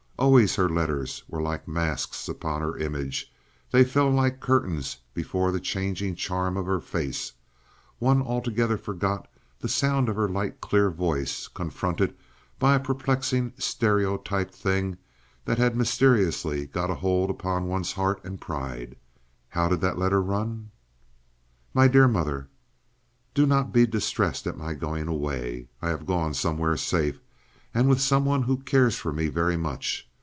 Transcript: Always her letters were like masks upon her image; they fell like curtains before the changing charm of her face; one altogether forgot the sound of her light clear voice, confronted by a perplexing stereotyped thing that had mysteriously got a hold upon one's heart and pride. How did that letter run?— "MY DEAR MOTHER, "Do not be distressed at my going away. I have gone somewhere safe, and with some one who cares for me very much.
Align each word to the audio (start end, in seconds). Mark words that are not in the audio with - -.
Always 0.19 0.55
her 0.57 0.69
letters 0.69 1.23
were 1.27 1.41
like 1.41 1.67
masks 1.67 2.29
upon 2.29 2.61
her 2.61 2.77
image; 2.77 3.33
they 3.71 3.83
fell 3.83 4.11
like 4.11 4.39
curtains 4.39 4.97
before 5.15 5.51
the 5.51 5.59
changing 5.59 6.13
charm 6.13 6.57
of 6.57 6.67
her 6.67 6.79
face; 6.79 7.33
one 7.97 8.21
altogether 8.21 8.77
forgot 8.77 9.27
the 9.61 9.67
sound 9.67 10.09
of 10.09 10.15
her 10.15 10.29
light 10.29 10.61
clear 10.61 10.91
voice, 10.91 11.47
confronted 11.47 12.15
by 12.59 12.75
a 12.75 12.79
perplexing 12.79 13.53
stereotyped 13.57 14.53
thing 14.53 14.99
that 15.45 15.57
had 15.57 15.75
mysteriously 15.75 16.67
got 16.67 16.91
a 16.91 16.95
hold 16.95 17.31
upon 17.31 17.65
one's 17.67 17.93
heart 17.93 18.23
and 18.23 18.39
pride. 18.39 18.97
How 19.49 19.69
did 19.69 19.81
that 19.81 19.97
letter 19.97 20.21
run?— 20.21 20.69
"MY 21.73 21.87
DEAR 21.87 22.07
MOTHER, 22.07 22.47
"Do 23.33 23.47
not 23.47 23.73
be 23.73 23.87
distressed 23.87 24.45
at 24.45 24.55
my 24.55 24.75
going 24.75 25.07
away. 25.07 25.69
I 25.81 25.89
have 25.89 26.05
gone 26.05 26.35
somewhere 26.35 26.77
safe, 26.77 27.19
and 27.73 27.89
with 27.89 27.99
some 27.99 28.23
one 28.23 28.43
who 28.43 28.57
cares 28.57 28.95
for 28.97 29.11
me 29.11 29.27
very 29.27 29.57
much. 29.57 30.07